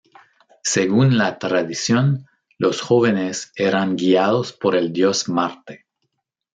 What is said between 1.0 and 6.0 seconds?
la tradición, los jóvenes eran guiados por el dios Marte.